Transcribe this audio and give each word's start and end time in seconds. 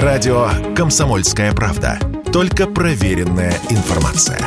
Радио 0.00 0.48
«Комсомольская 0.74 1.52
правда». 1.52 1.98
Только 2.32 2.66
проверенная 2.66 3.52
информация. 3.68 4.40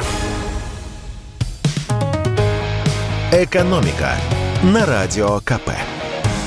«Экономика» 3.31 4.15
на 4.63 4.87
Радио 4.87 5.39
КП. 5.41 5.69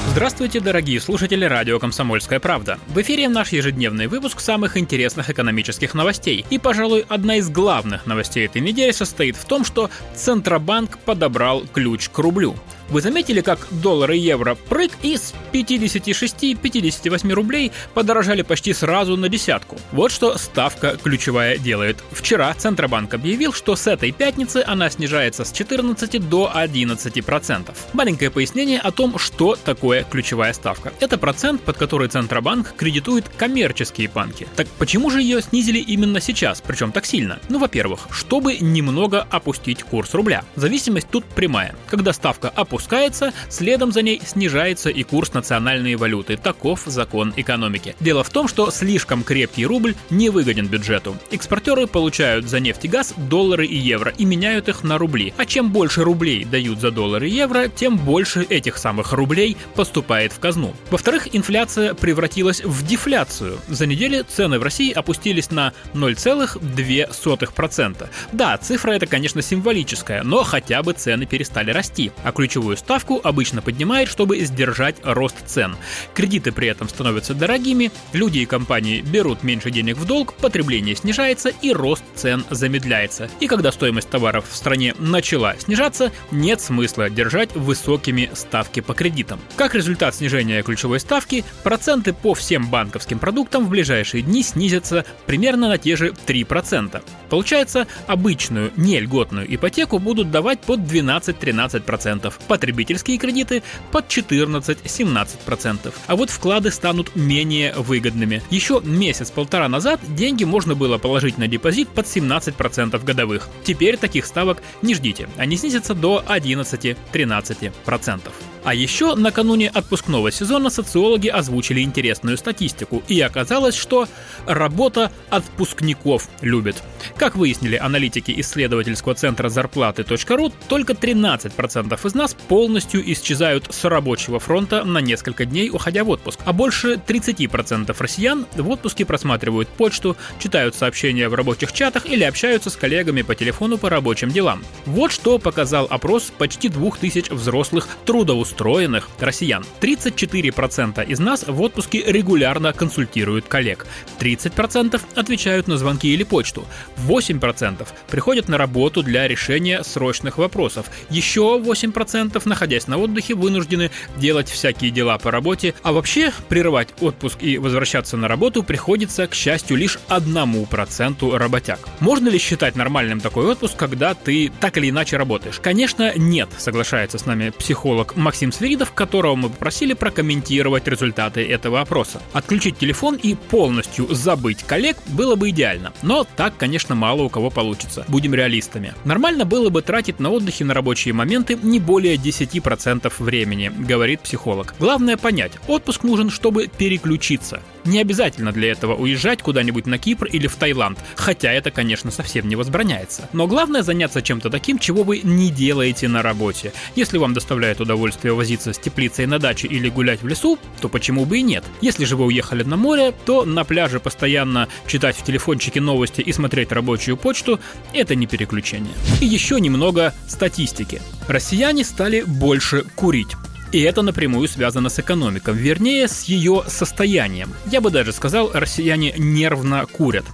Здравствуйте, 0.09 0.59
дорогие 0.59 1.01
слушатели 1.01 1.45
радио 1.45 1.79
«Комсомольская 1.79 2.41
правда». 2.41 2.81
В 2.89 3.01
эфире 3.01 3.29
наш 3.29 3.53
ежедневный 3.53 4.09
выпуск 4.09 4.41
самых 4.41 4.77
интересных 4.77 5.31
экономических 5.31 5.95
новостей. 5.95 6.45
И, 6.51 6.59
пожалуй, 6.59 7.07
одна 7.09 7.37
из 7.37 7.49
главных 7.51 8.05
новостей 8.05 8.47
этой 8.47 8.61
недели 8.61 8.91
состоит 8.91 9.37
в 9.37 9.45
том, 9.45 9.65
что 9.65 9.91
Центробанк 10.17 10.99
подобрал 10.99 11.63
ключ 11.73 12.09
к 12.09 12.19
рублю. 12.19 12.57
Вы 12.91 13.03
заметили, 13.03 13.43
как 13.43 13.69
доллар 13.71 14.13
и 14.13 14.19
евро 14.19 14.55
прыг 14.55 14.93
и 15.03 15.19
с 15.19 15.35
56-58 15.53 17.33
рублей 17.35 17.71
подорожали 17.93 18.41
почти 18.41 18.73
сразу 18.73 19.15
на 19.19 19.29
десятку? 19.29 19.77
Вот 19.93 20.11
что 20.11 20.39
ставка 20.39 20.97
ключевая 20.97 21.59
делает. 21.59 21.99
Вчера 22.13 22.55
Центробанк 22.55 23.13
объявил, 23.13 23.53
что 23.53 23.77
с 23.77 23.87
этой 23.87 24.11
пятницы 24.11 24.65
она 24.67 24.89
снижается 24.89 25.45
с 25.45 25.53
14 25.53 26.31
до 26.31 26.51
11%. 26.55 27.77
Маленькое 27.93 28.31
пояснение 28.31 28.81
о 28.81 28.91
том, 28.91 29.19
что 29.19 29.55
такое 29.55 30.05
ключевая 30.05 30.55
ставка. 30.55 30.95
Это 31.01 31.19
процент, 31.19 31.61
под 31.63 31.77
который 31.77 32.09
Центробанк 32.09 32.75
кредитует 32.75 33.29
коммерческие 33.29 34.09
банки. 34.09 34.49
Так 34.57 34.67
почему 34.79 35.11
же 35.11 35.21
ее 35.21 35.43
снизили 35.43 35.79
именно 35.79 36.23
сейчас, 36.23 36.63
причем 36.67 36.93
так 36.93 37.05
сильно? 37.05 37.39
Ну, 37.51 37.59
во-первых, 37.59 38.09
чтобы 38.11 38.57
немного 38.57 39.27
опустить 39.31 39.83
курс 39.83 40.15
рубля. 40.15 40.43
Зависимость 40.57 41.11
тут 41.11 41.27
прямая. 41.27 41.75
Когда 41.91 42.15
ставка 42.15 42.49
опускается, 42.49 42.78
опускается, 42.79 43.33
следом 43.49 43.91
за 43.91 44.03
ней 44.03 44.23
снижается 44.25 44.89
и 44.89 45.03
курс 45.03 45.35
национальной 45.35 45.97
валюты. 45.97 46.37
Таков 46.37 46.83
закон 46.87 47.35
экономики. 47.37 47.97
Дело 47.99 48.23
в 48.23 48.31
том, 48.31 48.47
что 48.47 48.71
слишком 48.71 49.25
крепкий 49.25 49.67
рубль 49.67 49.97
не 50.11 50.31
выгоден 50.31 50.69
бюджету. 50.69 51.17
Экспортеры 51.33 51.89
получают 51.89 52.49
за 52.49 52.61
нефть 52.61 52.85
и 52.85 52.89
газ 52.89 53.15
доллары 53.17 53.67
и 53.67 53.77
евро 53.77 54.15
и 54.17 54.25
меняют 54.25 54.69
их 54.69 54.85
на 54.85 54.97
рубли. 54.97 55.35
А 55.37 55.45
чем 55.45 55.73
больше 55.73 56.05
рублей 56.05 56.45
дают 56.45 56.79
за 56.81 56.93
доллары 56.93 57.29
и 57.29 57.35
евро, 57.35 57.67
тем 57.69 57.99
больше 57.99 58.47
этих 58.49 58.79
самых 58.79 59.13
рублей 59.13 59.57
поступает 59.75 60.33
в 60.33 60.39
казну. 60.39 60.73
Во-вторых, 60.91 61.35
инфляция 61.35 61.95
превратилась 61.95 62.63
в 62.63 62.87
дефляцию. 62.87 63.59
За 63.67 63.87
неделю 63.87 64.25
цены 64.29 64.61
в 64.61 64.63
России 64.63 64.93
опустились 64.93 65.51
на 65.51 65.73
0,2%. 65.95 68.09
Да, 68.33 68.57
цифра 68.59 68.93
это, 68.93 69.07
конечно, 69.07 69.43
символическая, 69.43 70.23
но 70.23 70.45
хотя 70.45 70.85
бы 70.85 70.93
цены 70.93 71.27
перестали 71.27 71.73
расти. 71.73 72.13
А 72.23 72.31
ключевую 72.31 72.68
ключевую 72.69 72.77
ставку 72.77 73.21
обычно 73.25 73.63
поднимает, 73.63 74.09
чтобы 74.09 74.39
сдержать 74.41 74.97
рост 75.03 75.37
цен. 75.47 75.77
Кредиты 76.15 76.53
при 76.53 76.69
этом 76.69 76.89
становятся 76.89 77.33
дорогими, 77.33 77.91
люди 78.13 78.39
и 78.39 78.47
компании 78.47 79.01
берут 79.01 79.43
меньше 79.43 79.71
денег 79.71 79.97
в 79.97 80.05
долг, 80.05 80.35
потребление 80.35 80.95
снижается 80.95 81.51
и 81.63 81.73
рост 81.73 82.03
цен 82.15 82.45
замедляется. 82.51 83.31
И 83.41 83.47
когда 83.47 83.73
стоимость 83.73 84.11
товаров 84.11 84.45
в 84.51 84.57
стране 84.57 84.95
начала 84.99 85.57
снижаться, 85.59 86.13
нет 86.31 86.61
смысла 86.61 87.09
держать 87.09 87.55
высокими 87.55 88.31
ставки 88.35 88.81
по 88.81 88.93
кредитам. 88.93 89.41
Как 89.57 89.75
результат 89.75 90.15
снижения 90.15 90.63
ключевой 90.63 91.01
ставки, 91.01 91.45
проценты 91.63 92.13
по 92.13 92.35
всем 92.35 92.69
банковским 92.69 93.19
продуктам 93.19 93.65
в 93.65 93.71
ближайшие 93.71 94.23
дни 94.23 94.43
снизятся 94.43 95.07
примерно 95.27 95.69
на 95.69 95.79
те 95.79 95.97
же 95.97 96.13
3%. 96.27 97.03
Получается, 97.31 97.87
обычную, 98.07 98.73
не 98.77 99.01
льготную 99.01 99.55
ипотеку 99.55 99.99
будут 99.99 100.31
давать 100.31 100.61
под 100.61 100.81
12-13%, 100.81 102.33
потребительские 102.59 103.19
кредиты 103.19 103.63
под 103.93 104.09
14-17%. 104.09 105.95
А 106.09 106.17
вот 106.17 106.31
вклады 106.31 106.73
станут 106.73 107.15
менее 107.15 107.73
выгодными. 107.77 108.43
Еще 108.51 108.81
месяц-полтора 108.85 109.69
назад 109.69 110.01
деньги 110.09 110.43
можно 110.43 110.75
было 110.75 110.99
положить 110.99 111.39
на 111.39 111.47
депозит 111.47 111.89
под 111.89 112.07
17% 112.07 113.05
годовых. 113.05 113.49
Теперь 113.63 113.97
таких 113.97 114.27
ставок 114.27 114.61
не 114.83 114.95
ждите, 114.95 115.29
они 115.37 115.57
снизятся 115.57 115.95
до 115.95 116.25
11-13%. 116.27 118.21
А 118.65 118.75
еще 118.75 119.15
накануне 119.15 119.71
отпускного 119.71 120.31
сезона 120.31 120.69
социологи 120.69 121.29
озвучили 121.29 121.81
интересную 121.81 122.37
статистику, 122.37 123.03
и 123.09 123.21
оказалось, 123.21 123.75
что 123.75 124.09
работа 124.47 125.11
отпускников 125.31 126.29
любит. 126.43 126.77
Как 127.17 127.37
выяснили 127.37 127.77
аналитики 127.77 128.35
исследовательского 128.41 129.15
центра 129.15 129.49
зарплаты.ру, 129.49 130.53
только 130.69 130.93
13% 130.93 132.07
из 132.07 132.15
нас 132.15 132.37
полностью 132.49 133.01
исчезают 133.13 133.67
с 133.71 133.85
рабочего 133.85 134.39
фронта 134.39 134.85
на 134.85 134.99
несколько 134.99 135.45
дней, 135.45 135.71
уходя 135.71 136.05
в 136.05 136.11
отпуск. 136.11 136.41
А 136.45 136.53
больше 136.53 136.95
30% 136.95 137.95
россиян 137.99 138.47
в 138.55 138.69
отпуске 138.69 139.05
просматривают 139.05 139.69
почту, 139.69 140.17
читают 140.39 140.75
сообщения 140.75 141.29
в 141.29 141.35
рабочих 141.35 141.73
чатах 141.73 142.07
или 142.07 142.25
общаются 142.25 142.71
с 142.71 142.77
коллегами 142.77 143.23
по 143.23 143.35
телефону 143.35 143.79
по 143.79 143.91
рабочим 143.91 144.31
делам. 144.31 144.63
Вот 144.87 145.13
что 145.13 145.39
показал 145.39 145.87
опрос 145.91 146.33
почти 146.37 146.69
2000 146.69 147.33
взрослых 147.33 147.89
трудоустроенных 148.05 149.09
россиян. 149.21 149.65
34% 149.81 151.07
из 151.07 151.19
нас 151.19 151.45
в 151.47 151.61
отпуске 151.61 152.03
регулярно 152.07 152.73
консультируют 152.73 153.47
коллег. 153.47 153.87
30% 154.21 155.01
отвечают 155.15 155.69
на 155.69 155.77
звонки 155.79 156.13
или 156.13 156.23
почту. 156.25 156.65
8% 157.07 157.87
приходят 158.11 158.49
на 158.49 158.59
работу 158.59 159.03
для 159.03 159.27
решения 159.29 159.83
срочных 159.83 160.39
вопросов. 160.39 160.87
Еще 161.11 161.41
8% 161.41 162.28
находясь 162.47 162.87
на 162.87 162.99
отдыхе, 162.99 163.35
вынуждены 163.35 163.91
делать 164.17 164.49
всякие 164.49 164.91
дела 164.91 165.19
по 165.19 165.31
работе, 165.31 165.75
а 165.83 165.93
вообще 165.93 166.33
прерывать 166.49 166.89
отпуск 167.01 167.43
и 167.43 167.59
возвращаться 167.59 168.17
на 168.17 168.29
работу 168.29 168.63
приходится, 168.63 169.27
к 169.27 169.35
счастью, 169.35 169.77
лишь 169.77 169.99
одному 170.09 170.67
проценту 170.67 171.37
работяг. 171.37 171.81
Можно 172.01 172.29
ли 172.29 172.39
считать 172.39 172.77
нормальным 172.77 173.21
такой 173.21 173.47
отпуск, 173.47 173.77
когда 173.77 174.15
ты 174.15 174.53
так 174.61 174.77
или 174.77 174.91
иначе 174.91 175.17
работаешь? 175.17 175.61
Конечно, 175.61 176.13
нет, 176.17 176.49
соглашается 176.59 177.19
с 177.19 177.27
нами 177.27 177.51
психолог 177.51 178.17
Максим 178.17 178.53
Свиридов, 178.53 178.93
которого 178.93 179.35
мы 179.37 179.49
попросили 179.51 179.95
прокомментировать 179.95 180.87
результаты 180.87 181.47
этого 181.47 181.81
опроса. 181.81 182.21
Отключить 182.33 182.79
телефон 182.79 183.17
и 183.17 183.35
полностью 183.35 184.13
забыть 184.15 184.63
коллег 184.63 184.97
было 185.07 185.35
бы 185.35 185.51
идеально, 185.51 185.93
но 186.03 186.27
так, 186.37 186.57
конечно, 186.57 186.95
мало 186.95 187.23
у 187.23 187.29
кого 187.29 187.51
получится. 187.51 188.05
Будем 188.09 188.35
реалистами. 188.35 188.95
Нормально 189.05 189.45
было 189.45 189.71
бы 189.71 189.81
тратить 189.81 190.21
на 190.21 190.31
отдыхе 190.31 190.65
на 190.65 190.75
рабочие 190.75 191.15
моменты 191.15 191.59
не 191.63 191.81
более 191.81 192.17
10 192.17 192.18
10% 192.23 193.13
времени, 193.19 193.71
говорит 193.77 194.21
психолог. 194.21 194.75
Главное 194.79 195.17
понять, 195.17 195.53
отпуск 195.67 196.03
нужен, 196.05 196.31
чтобы 196.31 196.69
переключиться. 196.69 197.63
Не 197.89 198.01
обязательно 198.01 198.53
для 198.53 198.71
этого 198.71 198.95
уезжать 198.95 199.41
куда-нибудь 199.41 199.87
на 199.87 199.97
Кипр 199.97 200.27
или 200.27 200.47
в 200.47 200.57
Таиланд, 200.57 200.99
хотя 201.17 201.51
это, 201.51 201.71
конечно, 201.71 202.11
совсем 202.11 202.47
не 202.47 202.55
возбраняется. 202.55 203.31
Но 203.33 203.47
главное 203.47 203.83
заняться 203.83 204.21
чем-то 204.21 204.51
таким, 204.51 204.79
чего 204.79 205.05
вы 205.05 205.21
не 205.25 205.49
делаете 205.49 206.07
на 206.07 206.21
работе. 206.21 206.75
Если 206.97 207.17
вам 207.17 207.33
доставляет 207.33 207.81
удовольствие 207.81 208.35
возиться 208.35 208.75
с 208.75 208.79
теплицей 208.79 209.25
на 209.25 209.39
даче 209.39 209.69
или 209.69 209.89
гулять 209.89 210.23
в 210.23 210.29
лесу, 210.29 210.59
то 210.83 210.91
почему 210.91 211.25
бы 211.25 211.39
и 211.39 211.43
нет? 211.43 211.65
Если 211.81 212.05
же 212.05 212.17
вы 212.17 212.27
уехали 212.27 212.63
на 212.63 212.77
море, 212.77 213.15
то 213.25 213.47
на 213.47 213.65
пляже 213.65 214.01
постоянно 214.01 214.69
читать 214.87 215.17
в 215.17 215.25
телефончике 215.25 215.81
новости 215.81 216.21
и 216.21 216.31
смотреть 216.35 216.73
рабочую 216.73 217.17
почту– 217.17 217.59
это 217.95 218.15
не 218.15 218.27
переключение. 218.27 218.93
И 219.23 219.25
еще 219.25 219.59
немного 219.63 220.13
статистики. 220.27 221.01
Россияне 221.27 221.85
стали 221.85 222.23
больше 222.27 222.83
курить. 222.97 223.35
И 223.71 223.81
это 223.81 224.03
напрямую 224.03 224.49
связано 224.49 224.89
с 224.89 224.99
экономикой, 224.99 225.55
вернее, 225.55 226.09
с 226.09 226.25
ее 226.25 226.65
состоянием. 226.69 227.53
Я 227.67 227.81
бы 227.81 227.91
даже 227.91 228.13
сказал, 228.13 228.51
россияне 228.53 229.15
нервно 229.19 229.85
курят. 229.87 230.25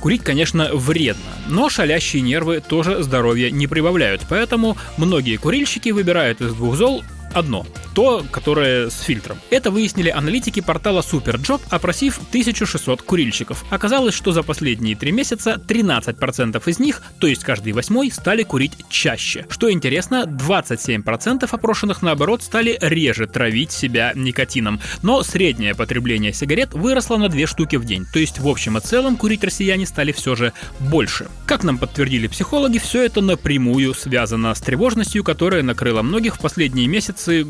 Курить, 0.00 0.22
конечно, 0.22 0.70
вредно, 0.72 1.30
но 1.48 1.68
шалящие 1.68 2.22
нервы 2.22 2.60
тоже 2.66 3.02
здоровья 3.02 3.50
не 3.50 3.66
прибавляют, 3.66 4.22
поэтому 4.28 4.78
многие 4.96 5.36
курильщики 5.36 5.90
выбирают 5.90 6.40
из 6.40 6.54
двух 6.54 6.76
зол 6.76 7.04
одно– 7.34 7.66
то, 7.98 8.24
которое 8.30 8.90
с 8.90 9.00
фильтром. 9.00 9.40
Это 9.50 9.72
выяснили 9.72 10.08
аналитики 10.08 10.60
портала 10.60 11.00
Superjob, 11.00 11.60
опросив 11.68 12.18
1600 12.28 13.02
курильщиков. 13.02 13.64
Оказалось, 13.70 14.14
что 14.14 14.30
за 14.30 14.44
последние 14.44 14.94
три 14.94 15.10
месяца 15.10 15.60
13% 15.66 16.62
из 16.64 16.78
них, 16.78 17.02
то 17.18 17.26
есть 17.26 17.42
каждый 17.42 17.72
восьмой, 17.72 18.12
стали 18.12 18.44
курить 18.44 18.74
чаще. 18.88 19.46
Что 19.50 19.72
интересно, 19.72 20.26
27% 20.26 21.48
опрошенных, 21.50 22.00
наоборот, 22.00 22.44
стали 22.44 22.78
реже 22.80 23.26
травить 23.26 23.72
себя 23.72 24.12
никотином. 24.14 24.78
Но 25.02 25.24
среднее 25.24 25.74
потребление 25.74 26.32
сигарет 26.32 26.74
выросло 26.74 27.16
на 27.16 27.28
две 27.28 27.48
штуки 27.48 27.74
в 27.74 27.84
день, 27.84 28.06
то 28.12 28.20
есть 28.20 28.38
в 28.38 28.46
общем 28.46 28.78
и 28.78 28.80
целом 28.80 29.16
курить 29.16 29.42
россияне 29.42 29.86
стали 29.86 30.12
все 30.12 30.36
же 30.36 30.52
больше. 30.78 31.26
Как 31.46 31.64
нам 31.64 31.78
подтвердили 31.78 32.28
психологи, 32.28 32.78
все 32.78 33.02
это 33.02 33.22
напрямую 33.22 33.92
связано 33.92 34.54
с 34.54 34.60
тревожностью, 34.60 35.24
которая 35.24 35.64
накрыла 35.64 36.02
многих 36.02 36.36
в 36.36 36.38
последние 36.38 36.86
месяцы 36.86 37.44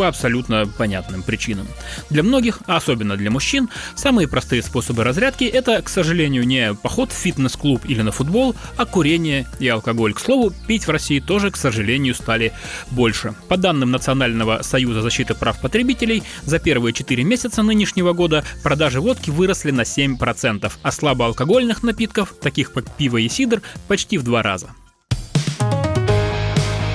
по 0.00 0.08
абсолютно 0.08 0.66
понятным 0.66 1.22
причинам. 1.22 1.68
Для 2.08 2.22
многих, 2.22 2.60
а 2.66 2.76
особенно 2.76 3.18
для 3.18 3.30
мужчин, 3.30 3.68
самые 3.96 4.28
простые 4.28 4.62
способы 4.62 5.04
разрядки– 5.04 5.44
это, 5.44 5.82
к 5.82 5.90
сожалению, 5.90 6.46
не 6.46 6.72
поход 6.72 7.12
в 7.12 7.14
фитнес-клуб 7.14 7.82
или 7.84 8.00
на 8.00 8.10
футбол, 8.10 8.56
а 8.78 8.86
курение 8.86 9.46
и 9.58 9.68
алкоголь. 9.68 10.14
К 10.14 10.20
слову, 10.20 10.54
пить 10.66 10.86
в 10.86 10.90
России 10.90 11.20
тоже, 11.20 11.50
к 11.50 11.58
сожалению, 11.58 12.14
стали 12.14 12.54
больше. 12.90 13.34
По 13.48 13.58
данным 13.58 13.90
Национального 13.90 14.62
союза 14.62 15.02
защиты 15.02 15.34
прав 15.34 15.60
потребителей, 15.60 16.22
за 16.44 16.58
первые 16.58 16.94
4 16.94 17.22
месяца 17.22 17.62
нынешнего 17.62 18.14
года 18.14 18.42
продажи 18.62 19.02
водки 19.02 19.28
выросли 19.28 19.70
на 19.70 19.82
7%, 19.82 20.72
а 20.80 20.92
слабоалкогольных 20.92 21.82
напитков, 21.82 22.32
таких 22.40 22.72
как 22.72 22.90
пиво 22.96 23.18
и 23.18 23.28
сидр, 23.28 23.60
почти 23.86 24.16
в 24.16 24.22
два 24.22 24.42
раза. 24.42 24.70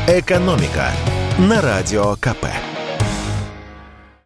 «Экономика» 0.08 0.90
на 1.38 1.62
Радио 1.62 2.16
КП. 2.16 2.48